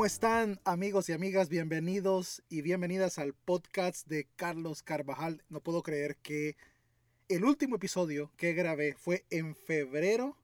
[0.00, 1.50] ¿Cómo están amigos y amigas?
[1.50, 5.42] Bienvenidos y bienvenidas al podcast de Carlos Carvajal.
[5.50, 6.56] No puedo creer que
[7.28, 10.38] el último episodio que grabé fue en febrero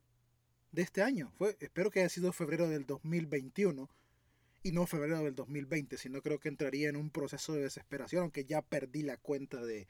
[0.73, 1.33] de este año.
[1.39, 3.89] Fue, espero que haya sido febrero del 2021
[4.63, 8.45] y no febrero del 2020, sino creo que entraría en un proceso de desesperación, aunque
[8.45, 9.89] ya perdí la cuenta de,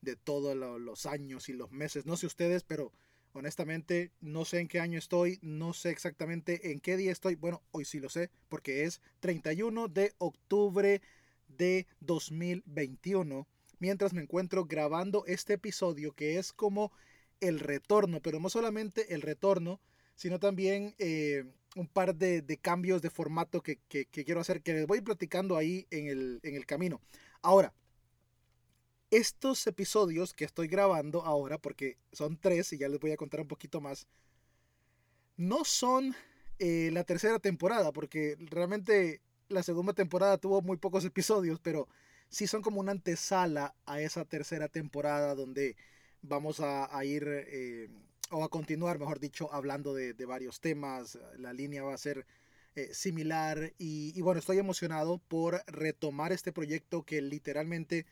[0.00, 2.06] de todos los años y los meses.
[2.06, 2.94] No sé ustedes, pero
[3.36, 7.34] honestamente no sé en qué año estoy, no sé exactamente en qué día estoy.
[7.34, 11.02] Bueno, hoy sí lo sé, porque es 31 de octubre
[11.48, 13.46] de 2021,
[13.78, 16.92] mientras me encuentro grabando este episodio que es como
[17.40, 19.80] el retorno, pero no solamente el retorno,
[20.14, 21.44] sino también eh,
[21.76, 23.78] un par de, cambios de formato que,
[24.10, 27.02] quiero hacer, que les voy platicando ahí en el, en el camino.
[27.42, 27.74] Ahora,
[29.10, 33.40] estos episodios que estoy grabando ahora, porque son tres y ya les voy a contar
[33.40, 34.06] un poquito más,
[35.36, 36.14] no son
[36.58, 41.88] eh, la tercera temporada, porque realmente la segunda temporada tuvo muy pocos episodios, pero
[42.28, 45.76] sí son como una antesala a esa tercera temporada donde
[46.22, 47.88] vamos a, ir, eh,
[48.30, 51.18] o a continuar, mejor dicho, hablando de, varios temas.
[51.38, 52.26] La línea va a ser
[52.74, 58.06] eh, similar y, y bueno, estoy emocionado por retomar este proyecto que literalmente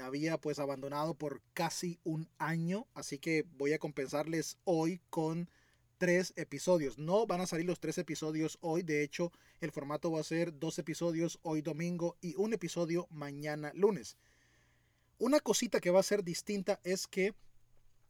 [0.00, 5.50] había pues abandonado por casi un año, así que voy a compensarles hoy con
[5.98, 6.98] tres episodios.
[6.98, 10.58] No van a salir los tres episodios hoy, de hecho el formato va a ser
[10.58, 14.16] dos episodios hoy domingo y un episodio mañana lunes.
[15.18, 17.34] Una cosita que va a ser distinta es que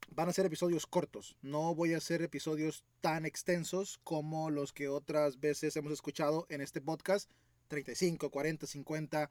[0.08, 1.36] van a ser episodios cortos.
[1.42, 6.60] No voy a hacer episodios tan extensos como los que otras veces hemos escuchado en
[6.60, 7.30] este podcast.
[7.68, 9.30] 35, 40, 50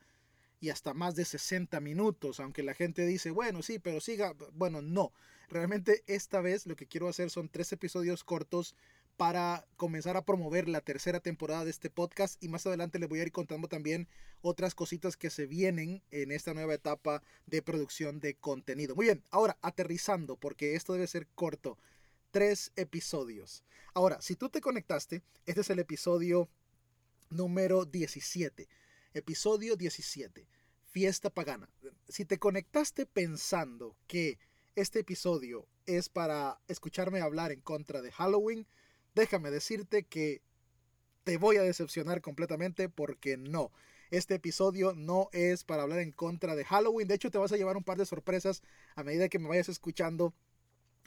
[0.62, 4.82] y hasta más de 60 minutos, aunque la gente dice, bueno, sí, pero siga, bueno,
[4.82, 5.12] no.
[5.50, 8.76] Realmente esta vez lo que quiero hacer son tres episodios cortos
[9.18, 13.20] para comenzar a promover la tercera temporada de este podcast y más adelante les voy
[13.20, 14.08] a ir contando también
[14.42, 18.96] otras cositas que se vienen en esta nueva etapa de producción de contenido.
[18.96, 21.80] Muy bien, ahora aterrizando porque esto debe ser corto.
[22.30, 23.64] Tres episodios.
[23.94, 26.48] Ahora, si tú te conectaste, este es el episodio
[27.30, 28.70] número 17
[29.14, 30.48] episodio 17,
[30.86, 31.70] fiesta pagana.
[32.08, 34.40] Si te conectaste pensando que
[34.76, 38.68] este episodio es para escucharme hablar en contra de Halloween,
[39.16, 40.42] déjame decirte que
[41.24, 43.72] te voy a decepcionar completamente porque no.
[44.10, 47.08] Este episodio no es para hablar en contra de Halloween.
[47.08, 48.62] De hecho, te vas a llevar un par de sorpresas
[48.96, 50.34] a medida que me vayas escuchando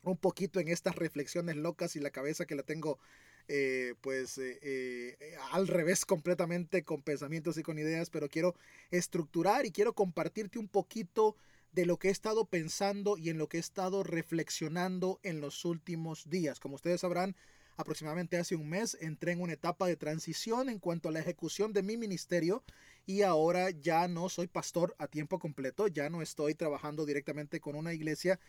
[0.03, 2.99] un poquito en estas reflexiones locas y la cabeza que la tengo
[3.47, 8.55] eh, pues eh, eh, al revés completamente con pensamientos y con ideas, pero quiero
[8.91, 11.37] estructurar y quiero compartirte un poquito
[11.73, 15.65] de lo que he estado pensando y en lo que he estado reflexionando en los
[15.65, 16.59] últimos días.
[16.61, 17.37] Como ustedes sabrán,
[17.77, 21.73] aproximadamente hace un mes entré en una etapa de transición en cuanto a la ejecución
[21.73, 22.63] de mi ministerio
[23.07, 27.77] y ahora ya no soy pastor a tiempo completo, ya no estoy trabajando directamente con
[27.77, 28.41] una iglesia,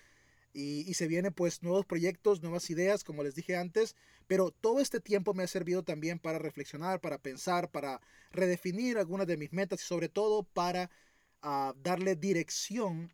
[0.55, 3.93] y, se vienen pues nuevos proyectos, nuevas ideas, como les dije antes,
[4.25, 7.99] pero todo este tiempo me ha servido también para reflexionar, para pensar, para
[8.31, 10.89] redefinir algunas de mis metas y sobre todo para
[11.41, 13.11] ah, darle dirección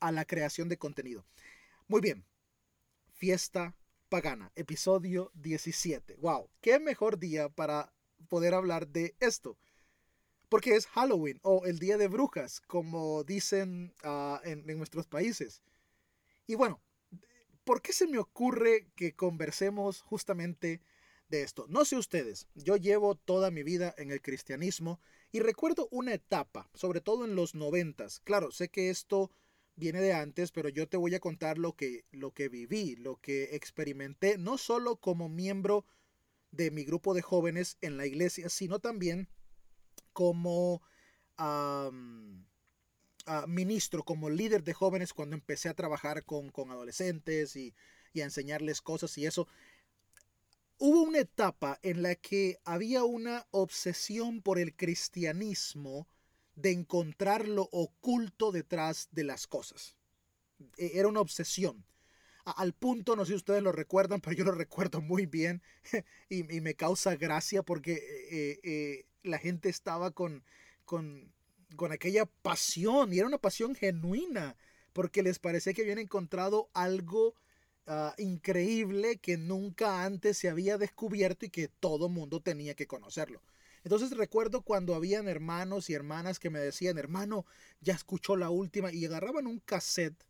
[0.00, 1.24] a la creación de contenido.
[1.88, 2.26] Muy bien,
[3.10, 3.74] fiesta
[4.10, 6.16] pagana, episodio 17.
[6.16, 6.50] ¡Wow!
[6.60, 7.90] ¿Qué mejor día para
[8.28, 9.56] poder hablar de esto?
[10.50, 15.62] Porque es Halloween o el Día de Brujas, como dicen ah, en nuestros países.
[16.50, 16.82] Y bueno,
[17.62, 20.82] ¿por qué se me ocurre que conversemos justamente
[21.28, 21.66] de esto?
[21.68, 25.00] No sé ustedes, yo llevo toda mi vida en el cristianismo
[25.30, 28.18] y recuerdo una etapa, sobre todo en los noventas.
[28.18, 29.30] Claro, sé que esto
[29.76, 33.20] viene de antes, pero yo te voy a contar lo que, lo que viví, lo
[33.20, 35.86] que experimenté, no solo como miembro
[36.50, 39.28] de mi grupo de jóvenes en la iglesia, sino también
[40.12, 40.82] como
[43.46, 47.74] ministro, como líder de jóvenes cuando empecé a trabajar con, adolescentes y,
[48.16, 49.46] a enseñarles cosas y eso.
[50.78, 56.08] Hubo una etapa en la que había una obsesión por el cristianismo
[56.54, 59.96] de encontrar lo oculto detrás de las cosas.
[60.76, 61.84] E, era una obsesión.
[62.44, 65.62] Al punto, no sé si ustedes lo recuerdan, pero yo lo recuerdo muy bien
[66.28, 70.42] y, me causa gracia porque eh, eh, la gente estaba con,
[70.84, 71.32] con
[71.76, 74.56] con aquella pasión, y era una pasión genuina,
[74.92, 77.34] porque les parecía que habían encontrado algo
[77.86, 83.42] ah, increíble que nunca antes se había descubierto y que todo mundo tenía que conocerlo.
[83.82, 87.46] Entonces recuerdo cuando habían hermanos y hermanas que me decían, hermano,
[87.80, 90.24] ya escuchó la última, y agarraban un cassette.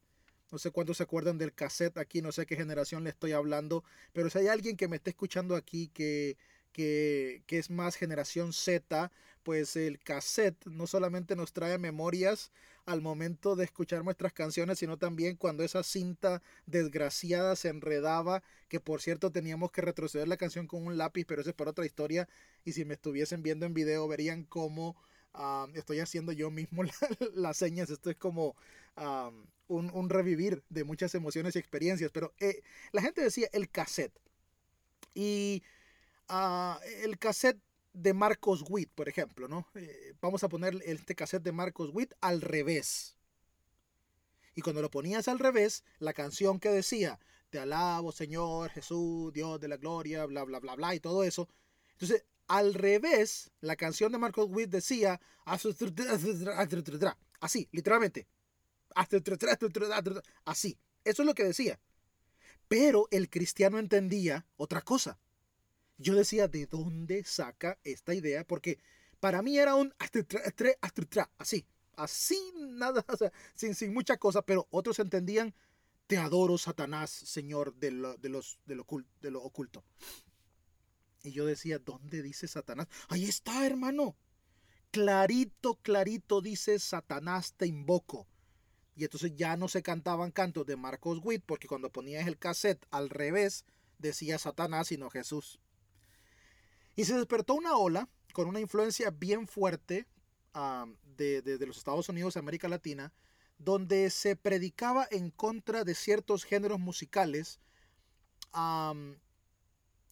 [0.53, 3.85] No sé cuántos se acuerdan del cassette aquí, no sé qué generación le estoy hablando,
[4.13, 6.37] pero si hay alguien que me esté escuchando aquí que,
[6.73, 12.51] que, que, es más generación Z, pues el cassette no solamente nos trae memorias
[12.87, 18.81] al momento de escuchar nuestras canciones, sino también cuando esa cinta desgraciada se enredaba, que
[18.81, 21.87] por cierto teníamos que retroceder la canción con un lápiz, pero eso es para otra
[21.87, 22.29] historia,
[22.65, 24.97] y si me estuviesen viendo en video verían cómo
[25.35, 26.83] ah, estoy haciendo yo mismo
[27.35, 28.57] las señas, esto es como
[28.97, 29.31] ah,
[29.69, 34.19] un, revivir de muchas emociones y experiencias, pero eh, la gente decía el cassette,
[35.15, 35.63] y
[36.29, 37.59] uh, el cassette
[38.01, 39.67] de Marcos Witt, por ejemplo, ¿no?
[39.75, 43.17] Eh, vamos a poner este cassette de Marcos Witt al revés.
[44.55, 47.19] Y cuando lo ponías al revés, la canción que decía,
[47.51, 51.49] te alabo Señor Jesús, Dios de la gloria, bla, bla, bla, bla, y todo eso.
[51.93, 55.69] Entonces, al revés, la canción de Marcos Witt decía, así,
[57.71, 58.27] literalmente.
[60.45, 60.79] Así.
[61.05, 61.81] Eso es lo que decía.
[62.69, 65.19] Pero el cristiano entendía otra cosa
[66.01, 68.45] yo decía, ¿de dónde saca esta idea?
[68.45, 68.79] Porque
[69.21, 69.95] para mí era un
[71.39, 73.05] así, así, nada,
[73.55, 75.55] sin, sin mucha cosa, pero otros entendían,
[76.07, 78.87] te adoro, Satanás, Señor de de los, de lo,
[79.21, 79.85] de lo oculto.
[81.23, 82.89] Y yo decía, ¿dónde dice Satanás?
[83.09, 84.17] Ahí está, hermano.
[84.91, 88.27] Clarito, clarito dice, Satanás te invoco.
[88.97, 92.87] Y entonces ya no se cantaban cantos de Marcos Witt, porque cuando ponías el cassette
[92.91, 93.65] al revés,
[93.99, 95.61] decía Satanás, sino Jesús.
[97.01, 100.07] Y se despertó una ola con una influencia bien fuerte
[101.17, 103.15] de, los Estados Unidos América Latina,
[103.57, 107.59] donde se predicaba en contra de ciertos géneros musicales,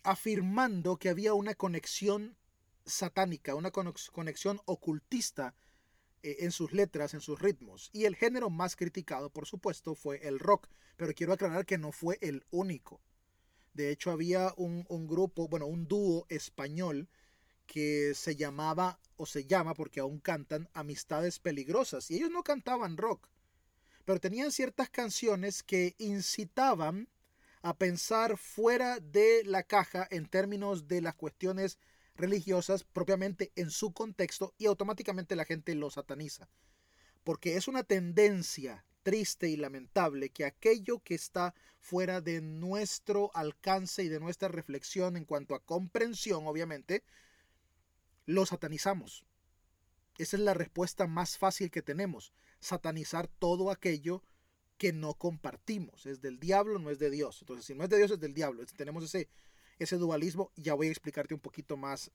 [0.03, 2.39] afirmando que había una conexión
[2.87, 5.55] satánica, una conexión ocultista
[6.23, 7.91] eh, en sus letras, en sus ritmos.
[7.93, 11.93] Y el género más criticado, por supuesto, fue el rock, pero quiero aclarar que no
[11.93, 13.03] fue el único.
[13.79, 17.09] De hecho, había un, grupo, bueno, un dúo español
[17.65, 22.11] que se llamaba, o se llama porque aún cantan, Amistades Peligrosas.
[22.11, 23.29] Y ellos no cantaban rock,
[24.05, 27.09] pero tenían ciertas canciones que incitaban
[27.63, 31.79] a pensar fuera de la caja en términos de las cuestiones
[32.17, 36.49] religiosas propiamente en su contexto y automáticamente la gente lo sataniza.
[37.23, 44.03] Porque es una tendencia triste y lamentable que aquello que está fuera de nuestro alcance
[44.05, 47.03] y de nuestra reflexión en cuanto a comprensión, obviamente,
[48.27, 49.25] lo satanizamos.
[50.19, 54.23] Esa es la respuesta más fácil que tenemos, satanizar todo aquello
[54.77, 56.07] que no compartimos.
[56.07, 57.39] Es del diablo, no es de Dios.
[57.41, 58.65] Entonces, si no es de Dios, es del diablo.
[58.77, 59.29] tenemos ese,
[59.79, 60.53] ese dualismo.
[60.57, 62.11] Ya voy a explicarte un poquito más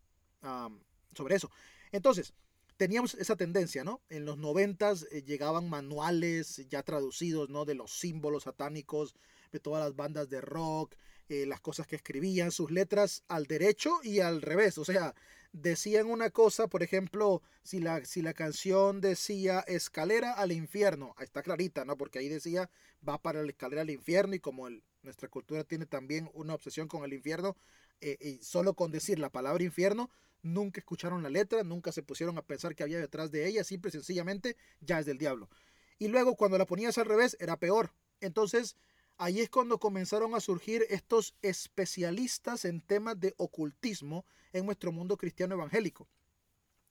[1.13, 1.49] sobre eso.
[1.91, 2.33] Entonces,
[2.77, 4.01] teníamos esa tendencia, ¿no?
[4.09, 7.65] En los noventas eh, llegaban manuales ya traducidos, ¿no?
[7.65, 9.15] De los símbolos satánicos,
[9.51, 10.95] de todas las bandas de rock,
[11.29, 14.77] eh, las cosas que escribían, sus letras al derecho y al revés.
[14.77, 15.13] O sea,
[15.51, 21.25] decían una cosa, por ejemplo, si la, si la canción decía escalera al infierno, ahí
[21.25, 21.97] está clarita, ¿no?
[21.97, 22.69] Porque ahí decía
[23.07, 24.67] va para la escalera al infierno y como
[25.01, 27.55] nuestra cultura tiene también una obsesión con el infierno,
[28.01, 30.09] eh, y solo con decir la palabra infierno,
[30.43, 33.89] nunca escucharon la letra, nunca se pusieron a pensar que había detrás de ella, simple
[33.89, 35.49] y sencillamente ya es del diablo.
[35.97, 37.93] Y luego cuando la ponías al revés era peor.
[38.19, 38.75] Entonces
[39.17, 45.17] ahí es cuando comenzaron a surgir estos especialistas en temas de ocultismo en nuestro mundo
[45.17, 46.07] cristiano evangélico.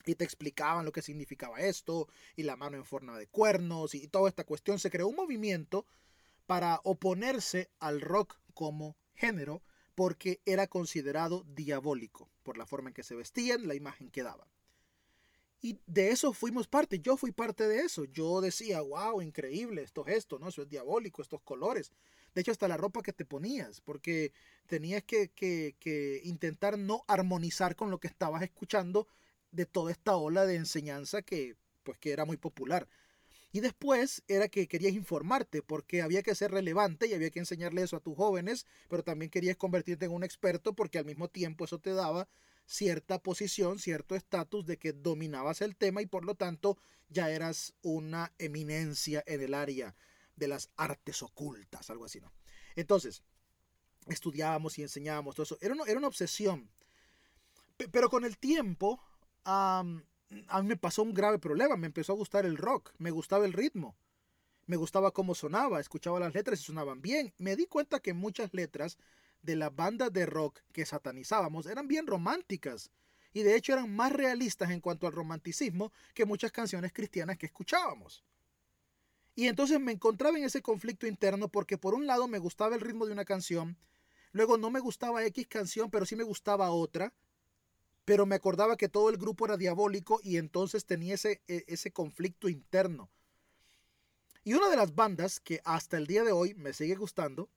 [0.04, 4.08] Y te explicaban lo que significaba esto, y la mano en forma de cuernos, y
[4.08, 4.80] toda esta cuestión.
[4.80, 5.86] Se creó un movimiento
[6.46, 9.62] para oponerse al rock como género,
[9.94, 14.48] porque era considerado diabólico por la forma en que se vestían, la imagen que daban.
[15.60, 18.04] Y de eso fuimos parte, yo fui parte de eso.
[18.04, 20.48] Yo decía, wow, increíble, esto es esto, ¿no?
[20.48, 21.92] Eso es diabólico, estos colores.
[22.34, 24.32] De hecho, hasta la ropa que te ponías, porque
[24.66, 29.06] tenías que, que, que intentar no armonizar con lo que estabas escuchando
[29.52, 32.88] de toda esta ola de enseñanza que, pues, que era muy popular.
[33.52, 37.82] Y después era que querías informarte porque había que ser relevante y había que enseñarle
[37.82, 41.66] eso a tus jóvenes, pero también querías convertirte en un experto porque al mismo tiempo
[41.66, 42.28] eso te daba
[42.64, 46.78] cierta posición, cierto estatus de que dominabas el tema y por lo tanto
[47.10, 49.94] ya eras una eminencia en el área
[50.36, 52.32] de las artes ocultas, algo así, ¿no?
[52.74, 53.22] Entonces,
[54.06, 55.58] estudiábamos y enseñábamos todo eso.
[55.60, 56.70] Era una, era una obsesión.
[57.90, 59.02] pero con el tiempo,
[60.48, 61.76] a mí me pasó un grave problema.
[61.76, 63.96] Me empezó a gustar el rock, me gustaba el ritmo,
[64.66, 67.32] me gustaba cómo sonaba, escuchaba las letras y sonaban bien.
[67.38, 68.98] Me di cuenta que muchas letras
[69.42, 72.90] de la banda de rock que satanizábamos eran bien románticas
[73.32, 77.46] y de hecho eran más realistas en cuanto al romanticismo que muchas canciones cristianas que
[77.46, 78.24] escuchábamos.
[79.34, 82.82] Y entonces me encontraba en ese conflicto interno porque por un lado me gustaba el
[82.82, 83.78] ritmo de una canción,
[84.32, 87.14] luego no me gustaba X canción, pero sí me gustaba otra,
[88.04, 91.92] pero me acordaba que todo el grupo era diabólico y entonces tenía ese, e, ese
[91.92, 93.10] conflicto interno.
[94.44, 97.48] Y una de las bandas que hasta el día de hoy me sigue gustando,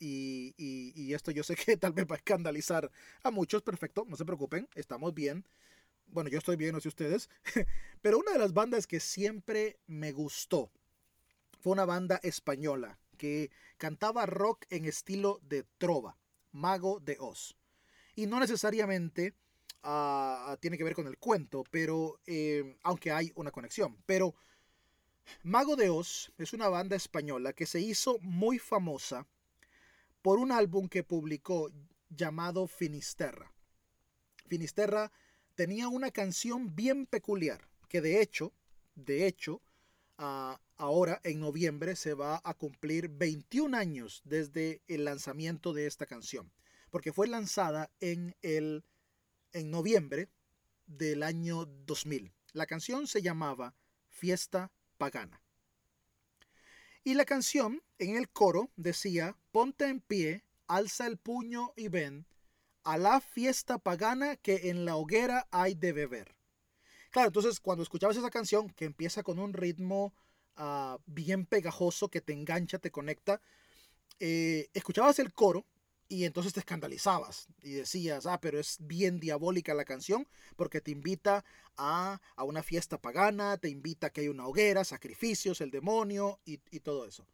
[0.00, 2.90] y, y, esto yo sé que tal vez va a escandalizar
[3.24, 5.44] a muchos, perfecto, no se preocupen, estamos bien.
[6.06, 7.28] Bueno, yo estoy bien, no sé ustedes,
[8.00, 10.70] pero una de las bandas que siempre me gustó
[11.60, 16.16] fue una banda española que cantaba rock en estilo de trova,
[16.52, 17.56] Mago de Oz.
[18.14, 19.34] Y no necesariamente
[20.60, 23.96] tiene que ver con el cuento, pero eh, aunque hay una conexión.
[24.06, 24.34] Pero
[25.42, 29.26] Mago de Oz es una banda española que se hizo muy famosa
[30.22, 31.70] por un álbum que publicó
[32.08, 33.52] llamado Finisterra.
[34.46, 35.12] Finisterra
[35.54, 38.52] tenía una canción bien peculiar que de hecho,
[38.94, 39.62] de hecho,
[40.18, 46.06] ah, ahora en noviembre se va a cumplir 21 años desde el lanzamiento de esta
[46.06, 46.52] canción,
[46.90, 48.84] porque fue lanzada en el
[49.52, 50.28] en noviembre
[50.86, 52.32] del año 2000.
[52.52, 53.74] La canción se llamaba
[54.08, 55.42] Fiesta Pagana.
[57.04, 62.26] Y la canción en el coro decía, ponte en pie, alza el puño y ven
[62.84, 66.36] a la fiesta pagana que en la hoguera hay de beber.
[67.10, 70.14] Claro, entonces cuando escuchabas esa canción que empieza con un ritmo
[70.60, 73.40] Ah, bien pegajoso que te engancha, te conecta.
[74.18, 75.64] Eh, escuchabas el coro
[76.08, 80.90] y entonces te escandalizabas y decías, ah, pero es bien diabólica la canción porque te
[80.90, 81.44] invita
[81.76, 86.40] a, a una fiesta pagana, te invita a que hay una hoguera, sacrificios, el demonio
[86.46, 87.26] y, y todo eso.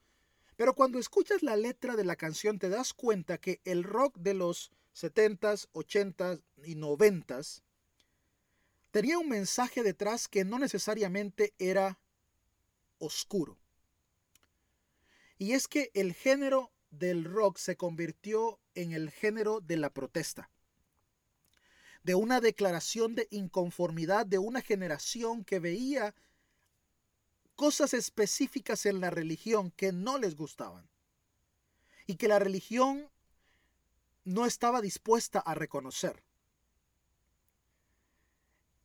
[0.57, 4.35] Pero cuando escuchas la letra de la canción te das cuenta que el rock de
[4.35, 7.63] los 70s, 80s y 90s
[8.91, 11.99] tenía un mensaje detrás que no necesariamente era
[12.99, 13.57] oscuro.
[15.39, 20.51] Y es que el género del rock se convirtió en el género de la protesta,
[22.03, 26.15] de una declaración de inconformidad de una generación que veía
[27.57, 30.89] cosas específicas en la religión que no les gustaban
[32.07, 33.09] y que la religión
[34.25, 36.23] no estaba dispuesta a reconocer.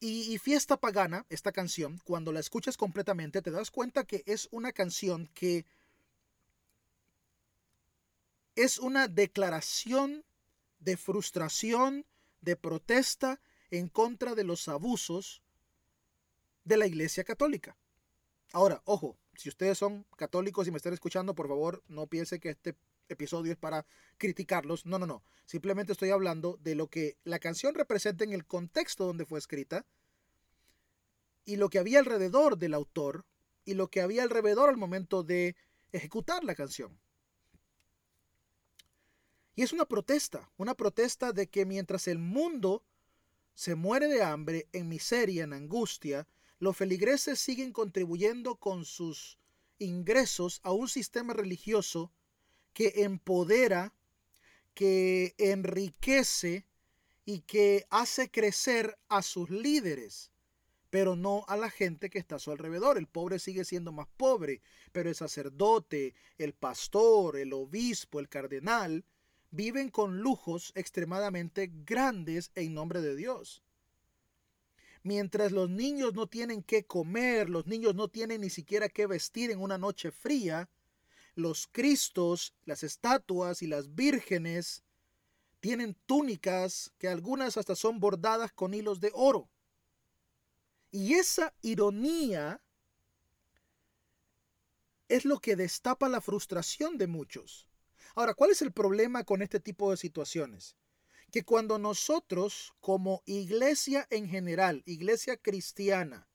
[0.02, 4.72] Y, Fiesta Pagana, esta canción, cuando la escuchas completamente, te das cuenta que es una
[4.72, 5.66] canción que
[8.60, 10.26] es una declaración
[10.80, 12.06] de frustración,
[12.42, 13.40] de protesta
[13.72, 15.42] en contra de los abusos
[16.66, 17.78] de la Iglesia Católica.
[18.52, 22.50] Ahora, ojo, si ustedes son católicos y me están escuchando, por favor, no piense que
[22.50, 22.76] este
[23.08, 23.86] episodio es para
[24.18, 24.86] criticarlos.
[24.86, 25.24] No, no, no.
[25.46, 29.86] Simplemente estoy hablando de lo que la canción representa en el contexto donde fue escrita
[31.46, 33.26] y lo que había alrededor del autor
[33.64, 35.56] y lo que había alrededor al momento de
[35.94, 37.00] ejecutar la canción.
[39.60, 42.82] Y es una protesta, una protesta de que mientras el mundo
[43.56, 49.38] se muere de hambre, en miseria, en angustia, los feligreses siguen contribuyendo con sus
[49.78, 52.10] ingresos a un sistema religioso
[52.72, 53.94] que empodera,
[54.74, 56.66] que enriquece
[57.26, 60.32] y que hace crecer a sus líderes,
[60.90, 62.98] pero no a la gente que está a su alrededor.
[62.98, 64.62] El pobre sigue siendo más pobre,
[64.94, 69.04] pero el sacerdote, el pastor, el obispo, el cardenal,
[69.52, 73.64] viven con lujos extremadamente grandes en nombre de Dios.
[75.04, 79.50] Mientras los niños no tienen qué comer, los niños no tienen ni siquiera qué vestir
[79.50, 80.70] en una noche fría,
[81.36, 84.84] los cristos, las estatuas y las vírgenes
[85.62, 89.50] tienen túnicas que algunas hasta son bordadas con hilos de oro.
[90.92, 92.62] Y esa ironía
[95.08, 97.69] es lo que destapa la frustración de muchos.
[98.16, 100.76] Ahora, ¿cuál es el problema con este tipo de situaciones?
[101.32, 106.28] Que cuando nosotros, como iglesia en general, iglesia cristiana,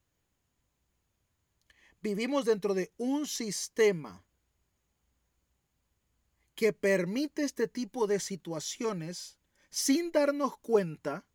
[2.00, 4.24] vivimos dentro de un sistema
[6.54, 9.38] que permite este tipo de situaciones
[9.70, 11.26] sin darnos cuenta,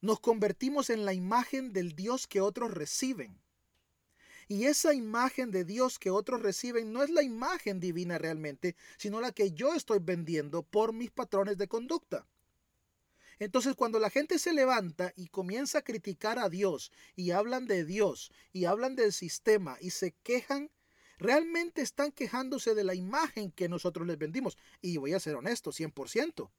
[0.00, 3.40] nos convertimos en la imagen del Dios que otros reciben.
[4.48, 9.20] Y esa imagen de Dios que otros reciben no es la imagen divina realmente, sino
[9.20, 12.26] la que yo estoy vendiendo por mis patrones de conducta.
[13.38, 17.84] Entonces cuando la gente se levanta y comienza a criticar a Dios y hablan de
[17.84, 20.70] Dios y hablan del sistema y se quejan
[21.18, 24.56] realmente están quejándose de la imagen que nosotros les vendimos.
[24.80, 26.50] Y voy a ser honesto, 100%.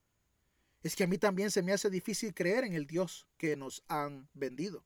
[0.84, 3.84] Es que a mí también se me hace difícil creer en el Dios que nos
[3.88, 4.84] han vendido.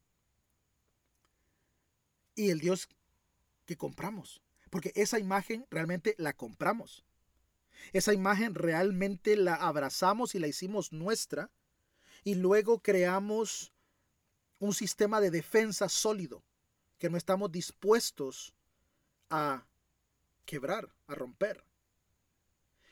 [2.42, 2.90] Y el Dios
[3.68, 4.42] que compramos.
[4.72, 7.06] Porque esa imagen realmente la compramos.
[7.94, 11.52] Esa imagen realmente la abrazamos y la hicimos nuestra.
[12.24, 13.74] y luego creamos
[14.60, 16.44] un sistema de defensa sólido
[17.00, 18.54] que no estamos dispuestos
[19.30, 19.66] a
[20.46, 21.64] quebrar, a romper.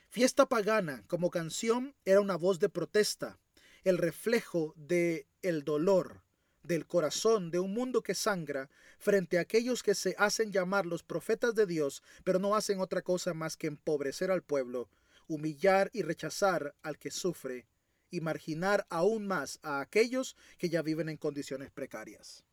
[0.10, 3.38] Fiesta pagana como canción era una voz de protesta,
[3.84, 6.24] el reflejo de el dolor
[6.70, 11.02] del corazón de un mundo que sangra frente a aquellos que se hacen llamar los
[11.02, 14.88] profetas de Dios, pero no hacen otra cosa más que empobrecer al pueblo,
[15.28, 17.66] humillar y rechazar al que sufre
[18.12, 22.44] y marginar aún más a aquellos que ya viven en condiciones precarias.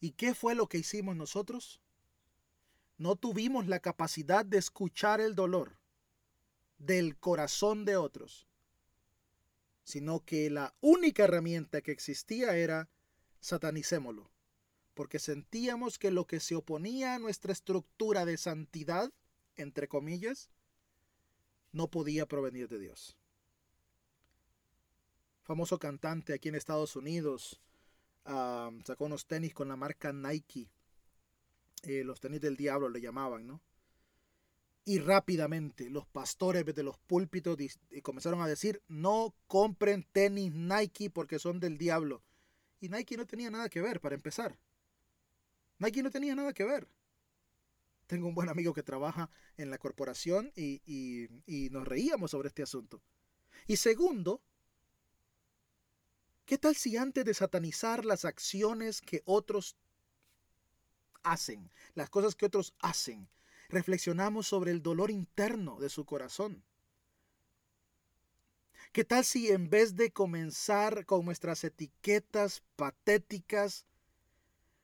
[0.00, 1.80] ¿Y qué fue lo que hicimos nosotros?
[2.98, 5.78] No tuvimos la capacidad de escuchar el dolor
[6.78, 8.48] del corazón de otros,
[9.86, 12.90] sino que la única herramienta que existía era
[13.40, 14.30] satanicémoslo,
[14.92, 19.12] porque sentíamos que lo que se oponía a nuestra estructura de santidad,
[19.54, 20.50] entre comillas,
[21.72, 23.16] no podía provenir de Dios
[25.46, 27.60] famoso cantante aquí en Estados Unidos,
[28.24, 30.68] sacó unos tenis con la marca Nike.
[31.84, 33.62] Eh, los tenis del diablo le llamaban, ¿no?
[34.86, 37.58] Y rápidamente los pastores de los púlpitos
[38.02, 42.22] comenzaron a decir, no compren tenis Nike porque son del diablo.
[42.80, 44.58] Y Nike no tenía nada que ver, para empezar.
[45.78, 46.88] Nike no tenía nada que ver.
[48.06, 49.28] Tengo un buen amigo que trabaja
[49.58, 53.02] en la corporación y, y nos reíamos sobre este asunto.
[53.66, 54.40] Y segundo,
[56.46, 59.76] ¿Qué tal si antes de satanizar las acciones que otros
[61.24, 63.28] hacen, las cosas que otros hacen,
[63.68, 66.64] reflexionamos sobre el dolor interno de su corazón?
[68.92, 73.86] ¿Qué tal si en vez de comenzar con nuestras etiquetas patéticas,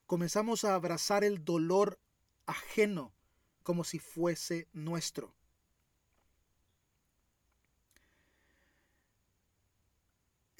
[0.07, 1.99] comenzamos a abrazar el dolor
[2.47, 3.14] ajeno
[3.62, 5.35] como si fuese nuestro?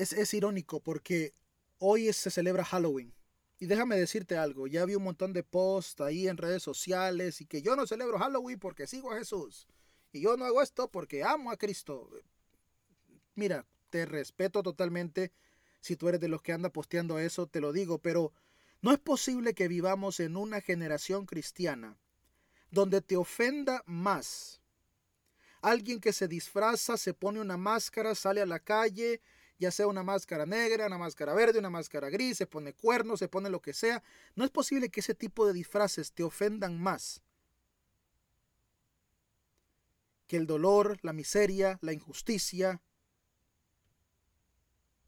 [0.03, 1.35] es, irónico porque
[1.79, 3.15] hoy se celebra Halloween.
[3.63, 7.47] Y déjame decirte algo, ya vi un montón de posts ahí en redes sociales y
[7.47, 9.69] que yo no celebro Halloween porque sigo a Jesús.
[10.11, 12.11] Y yo no hago esto porque amo a Cristo.
[13.37, 15.31] Mira, te respeto totalmente.
[15.79, 18.33] Si tú eres de los que anda posteando eso, te lo digo, pero
[18.81, 21.97] no es posible que vivamos en una generación cristiana
[22.73, 24.61] donde te ofenda más
[25.61, 29.21] alguien que se disfraza, se pone una máscara, sale a la calle
[29.63, 33.29] ya sea una máscara negra, una máscara verde, una máscara gris, se pone cuernos, se
[33.29, 34.03] pone lo que sea.
[34.35, 37.23] No es posible que ese tipo de disfraces te ofendan más
[40.27, 42.83] que el dolor, la miseria, la injusticia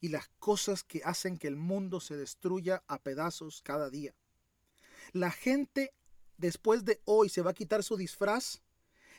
[0.01, 4.15] y las cosas que hacen que el mundo se destruya a pedazos cada día.
[5.13, 5.93] La gente
[6.37, 8.63] después de hoy se va a quitar su disfraz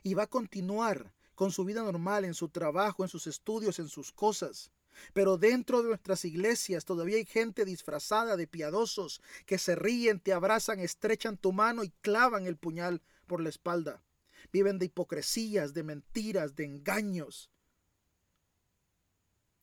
[0.02, 3.90] y va a continuar con su vida normal, en su trabajo, en sus estudios, en
[3.90, 4.72] sus cosas.
[5.14, 10.34] Pero dentro de nuestras iglesias todavía hay gente disfrazada de piadosos que se ríen, te
[10.34, 14.04] abrazan, estrechan tu mano y clavan el puñal por la espalda.
[14.52, 17.50] Viven de hipocresías, de mentiras, de engaños.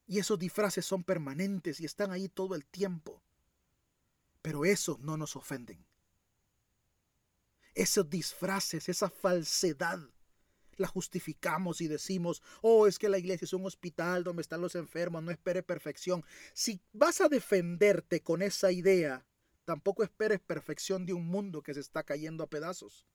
[0.06, 3.22] Y esos disfraces son permanentes y están ahí todo el tiempo.
[4.42, 5.86] Pero eso no nos ofenden.
[7.74, 9.98] Esos disfraces, esa falsedad
[10.82, 14.74] la justificamos y decimos, oh, es que la iglesia es un hospital donde están los
[14.74, 16.22] enfermos, no espere perfección.
[16.52, 19.24] Si vas a defenderte con esa idea,
[19.64, 23.06] tampoco esperes perfección de un mundo que se está cayendo a pedazos.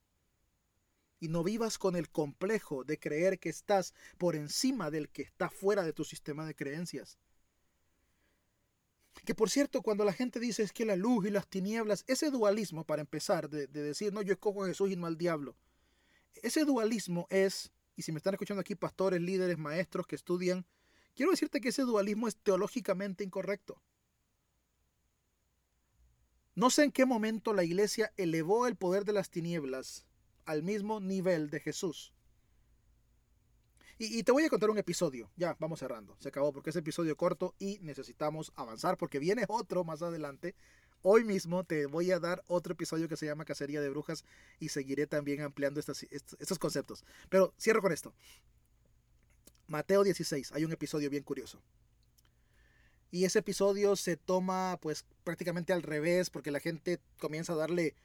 [1.19, 5.49] Y no vivas con el complejo de creer que estás por encima del que está
[5.49, 7.19] fuera de tu sistema de creencias.
[9.25, 12.30] Que por cierto, cuando la gente dice es que la luz y las tinieblas, ese
[12.30, 15.56] dualismo, para empezar, de, de decir, no, yo escojo a Jesús y no al diablo,
[16.43, 20.65] ese dualismo es, y si me están escuchando aquí pastores, líderes, maestros que estudian,
[21.15, 23.82] quiero decirte que ese dualismo es teológicamente incorrecto.
[26.56, 30.08] No sé en qué momento la iglesia elevó el poder de las tinieblas
[30.45, 32.13] al mismo nivel de Jesús.
[34.00, 35.32] Y, te voy a contar un episodio.
[35.36, 36.15] Ya, vamos cerrando.
[36.19, 40.56] Se acabó porque es episodio corto y necesitamos avanzar porque viene otro más adelante
[41.01, 44.25] Hoy mismo te voy a dar otro episodio que se llama Cacería de Brujas
[44.60, 47.05] y seguiré también ampliando estos, conceptos.
[47.29, 48.13] Pero cierro con esto.
[49.67, 51.62] Mateo 16, hay un episodio bien curioso.
[53.12, 57.95] Y ese episodio se toma pues prácticamente al revés porque la gente comienza a darle...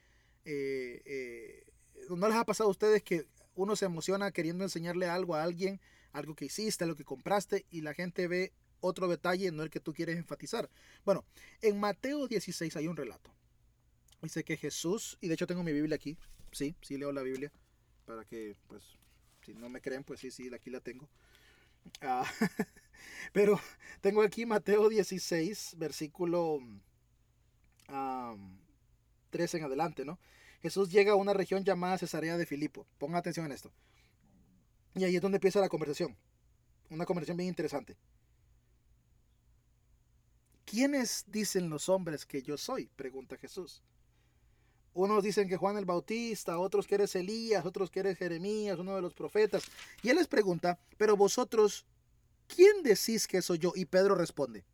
[0.45, 1.63] Eh, eh,
[2.09, 5.79] ¿No les ha pasado a ustedes que uno se emociona queriendo enseñarle algo a alguien,
[6.11, 8.51] algo que hiciste, algo que compraste y la gente ve
[8.83, 10.69] otro detalle, no el que tú quieres enfatizar.
[11.05, 11.23] Bueno,
[11.61, 13.31] en Mateo 16 hay un relato.
[14.21, 16.17] Dice que Jesús, y de hecho tengo mi Biblia aquí,
[16.51, 17.51] sí, sí leo la Biblia,
[18.05, 18.83] para que, pues,
[19.45, 21.09] si no me creen, pues sí, sí, aquí la tengo.
[22.01, 22.25] Ah,
[23.33, 23.59] Pero
[24.01, 26.59] tengo aquí Mateo 16, versículo
[29.29, 30.19] 3 en adelante, ¿no?
[30.61, 32.87] Jesús llega a una región llamada Cesarea de Filipo.
[32.97, 33.71] Ponga atención en esto.
[34.95, 36.15] Y ahí es donde empieza la conversación.
[36.89, 37.97] Una conversación bien interesante.
[40.73, 42.87] ¿Quiénes dicen los hombres que yo soy?
[42.87, 43.83] Pregunta Jesús.
[44.95, 48.95] Unos dicen que Juan el Bautista, otros que eres Elías, otros que eres Jeremías, uno
[48.95, 49.65] de los profetas.
[50.01, 51.85] Y él les pregunta, pero vosotros,
[52.47, 53.73] ¿quién decís que soy yo?
[53.75, 54.65] Y Pedro responde,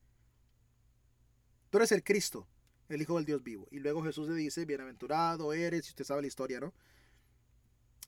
[1.69, 2.47] tú eres el Cristo,
[2.87, 3.67] el Hijo del Dios vivo.
[3.69, 6.73] Y luego Jesús le dice, bienaventurado eres, si usted sabe la historia, ¿no?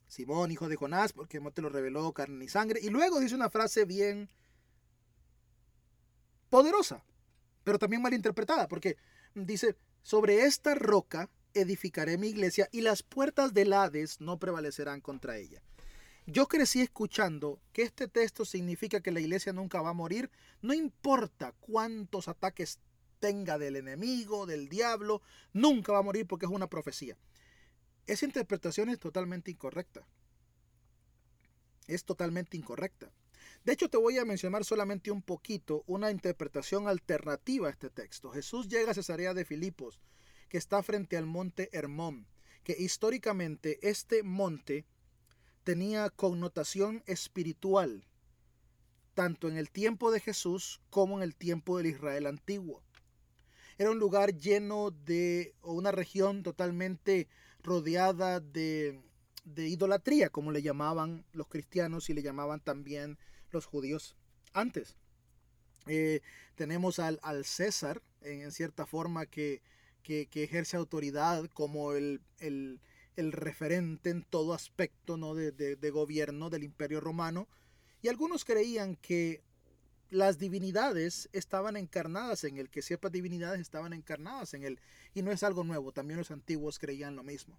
[0.08, 2.80] Simón, hijo de Jonás, porque no te lo reveló carne ni sangre.
[2.82, 4.30] Y luego dice una frase bien
[6.48, 7.04] poderosa,
[7.64, 8.96] pero también mal interpretada, porque
[9.34, 15.36] dice, sobre esta roca edificaré mi iglesia y las puertas del Hades no prevalecerán contra
[15.36, 15.62] ella.
[16.26, 20.72] Yo crecí escuchando que este texto significa que la iglesia nunca va a morir, no
[20.72, 22.78] importa cuántos ataques
[23.18, 25.22] tenga del enemigo, del diablo,
[25.52, 27.16] nunca va a morir porque es una profecía.
[28.06, 30.06] Esa interpretación es totalmente incorrecta.
[31.86, 33.10] Es totalmente incorrecta.
[33.64, 38.30] De hecho, te voy a mencionar solamente un poquito una interpretación alternativa a este texto.
[38.30, 40.00] Jesús llega a Cesarea de Filipos,
[40.48, 42.26] que está frente al monte Hermón,
[42.64, 44.84] que históricamente este monte
[45.62, 48.04] tenía connotación espiritual,
[49.14, 52.82] tanto en el tiempo de Jesús como en el tiempo del Israel antiguo.
[53.78, 57.28] Era un lugar lleno de, o una región totalmente
[57.62, 59.00] rodeada de,
[59.44, 63.18] de idolatría, como le llamaban los cristianos y le llamaban también
[63.52, 64.16] los judíos
[64.52, 64.96] antes.
[65.86, 66.20] Eh,
[66.54, 69.62] tenemos al, al César, en, cierta forma, que
[70.02, 72.20] que, ejerce autoridad como el,
[73.16, 75.34] referente en todo aspecto ¿no?
[75.34, 77.48] de, gobierno del imperio romano.
[78.02, 79.42] Y algunos creían que
[80.10, 84.80] las divinidades estaban encarnadas en él, que ciertas divinidades estaban encarnadas en él.
[85.14, 87.58] Y no es algo nuevo, también los antiguos creían lo mismo.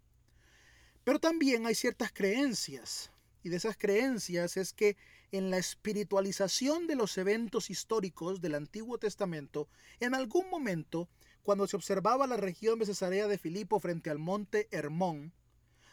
[1.03, 3.11] Pero también hay ciertas creencias,
[3.43, 4.95] y de esas creencias es que
[5.31, 9.67] en la espiritualización de los eventos históricos del Antiguo Testamento,
[9.99, 11.09] en algún momento
[11.43, 15.33] cuando se observaba la región de Cesarea de Filipo frente al monte Hermón,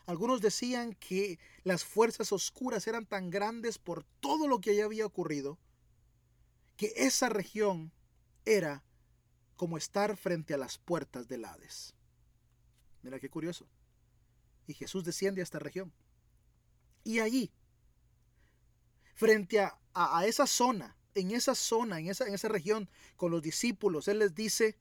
[0.06, 5.06] algunos decían que las fuerzas oscuras eran tan grandes por todo lo que allí había
[5.06, 5.58] ocurrido,
[6.76, 7.92] que esa región
[8.44, 8.84] era
[9.56, 11.94] como estar frente a las puertas del Hades.
[13.02, 13.68] Mira qué curioso.
[14.66, 15.92] Y Jesús desciende a esta región.
[17.04, 17.50] Y allí,
[19.14, 23.42] frente a, a, esa zona, en esa zona, en esa, en esa región, con los
[23.42, 24.76] discípulos, Él les dice,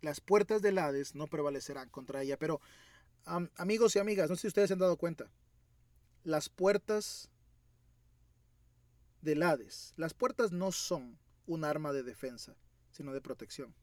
[0.00, 2.38] las puertas del Hades no prevalecerán contra ella.
[2.38, 2.60] Pero
[3.56, 5.30] amigos y amigas, no sé si ustedes se han dado cuenta,
[6.22, 7.30] las puertas
[9.22, 12.54] del Hades, las puertas no son un arma de defensa,
[12.90, 13.74] sino de protección.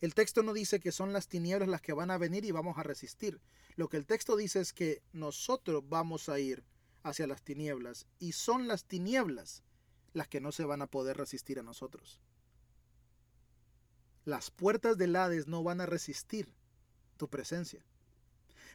[0.00, 2.76] El texto no dice que son las tinieblas las que van a venir y vamos
[2.78, 3.40] a resistir.
[3.76, 6.64] Lo que el texto dice es que nosotros vamos a ir
[7.02, 9.62] hacia las tinieblas y son las tinieblas
[10.12, 12.20] las que no se van a poder resistir a nosotros.
[14.24, 16.52] Las puertas del Hades no van a resistir
[17.16, 17.84] tu presencia.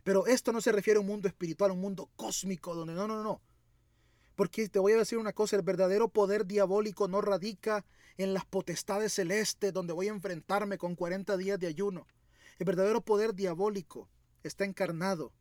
[0.03, 3.23] Pero esto no se refiere a un mundo espiritual, un mundo cósmico, donde no, no,
[3.23, 3.41] no.
[4.41, 7.85] Porque te voy a decir una cosa, el verdadero poder diabólico no radica
[8.17, 12.07] en las potestades celestes, donde voy a enfrentarme con 40 días de ayuno.
[12.57, 14.09] El verdadero poder diabólico
[14.41, 15.31] está encarnado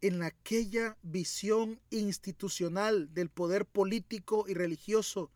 [0.00, 5.32] en aquella visión institucional del poder político y religioso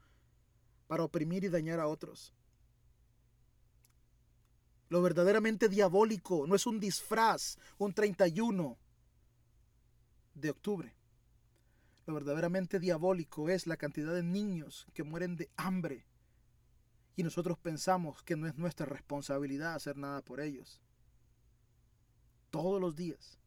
[0.87, 2.33] para oprimir y dañar a otros.
[4.89, 8.79] Lo verdaderamente diabólico no es un disfraz, un 31
[10.37, 10.95] de octubre.
[12.07, 16.07] Lo verdaderamente diabólico es la cantidad de niños que mueren de hambre
[17.17, 20.81] y nosotros pensamos que no es nuestra responsabilidad hacer nada por ellos.
[22.51, 23.39] Todos los días.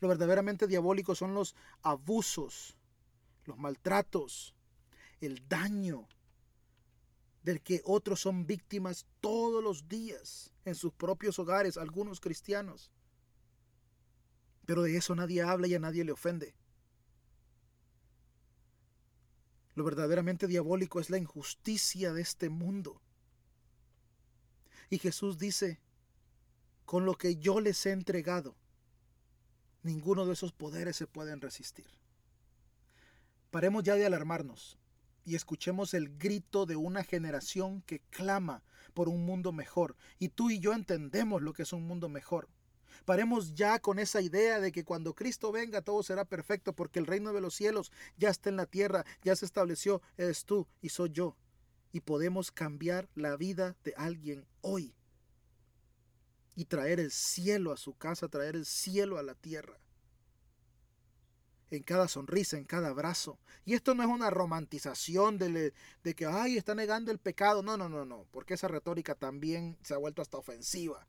[0.00, 2.76] Lo verdaderamente diabólico son los abusos,
[3.44, 4.54] los maltratos,
[5.20, 6.06] el daño
[7.42, 12.90] del que otros son víctimas todos los días en sus propios hogares, algunos cristianos.
[14.68, 16.54] Pero de eso nadie habla y a nadie le ofende.
[19.74, 23.00] Lo verdaderamente diabólico es la injusticia de este mundo.
[24.90, 25.80] Y Jesús dice,
[26.84, 28.56] con lo que yo les he entregado,
[29.82, 31.88] ninguno de esos poderes se pueden resistir.
[33.50, 34.76] Paremos ya de alarmarnos
[35.24, 39.96] y escuchemos el grito de una generación que clama por un mundo mejor.
[40.18, 42.50] Y tú y yo entendemos lo que es un mundo mejor.
[43.04, 47.06] Paremos ya con esa idea de que cuando Cristo venga todo será perfecto porque el
[47.06, 50.90] reino de los cielos ya está en la tierra, ya se estableció, eres tú y
[50.90, 51.36] soy yo.
[51.92, 54.94] Y podemos cambiar la vida de alguien hoy.
[56.54, 59.78] Y traer el cielo a su casa, traer el cielo a la tierra
[61.70, 63.38] en cada sonrisa, en cada abrazo.
[63.64, 67.62] Y esto no es una romantización de, de, que, ay, está negando el pecado.
[67.62, 71.06] No, no, no, no, porque esa retórica también se ha vuelto hasta ofensiva.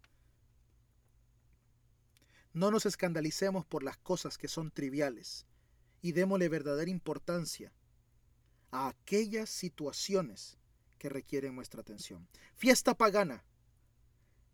[2.54, 5.46] No nos escandalicemos por las cosas que son triviales
[6.02, 7.74] y démosle verdadera importancia
[8.72, 10.58] a aquellas situaciones
[10.98, 12.28] que requieren nuestra atención.
[12.56, 13.44] Fiesta pagana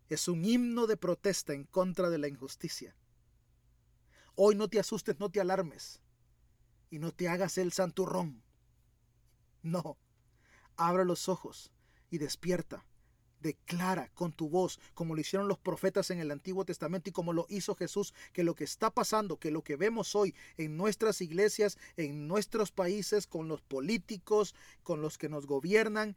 [0.10, 2.96] es un himno de protesta en contra de la injusticia
[4.38, 6.02] Hoy no te asustes, no te alarmes
[6.90, 8.44] y no te hagas el santurrón.
[9.62, 9.98] No,
[10.76, 11.72] abre los ojos
[12.10, 12.86] y despierta.
[13.42, 17.34] Declara con tu voz, como lo hicieron los profetas en el Antiguo Testamento y como
[17.34, 21.22] lo hizo Jesús, que lo que está pasando, que lo que vemos hoy en nuestras
[21.22, 26.16] iglesias, en nuestros países, con los políticos, con los que nos gobiernan,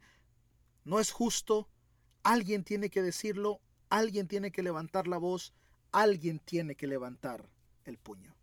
[0.85, 1.69] no es justo.
[2.23, 5.53] Alguien tiene que decirlo, alguien tiene que levantar la voz,
[5.91, 7.47] alguien tiene que levantar
[7.85, 8.35] el puño.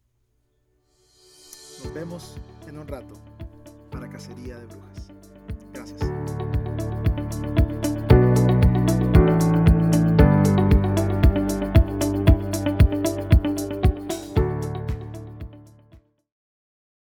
[1.82, 2.36] Nos vemos
[2.66, 3.22] en un rato
[3.90, 5.08] para Cacería de Brujas.
[5.72, 6.45] Gracias.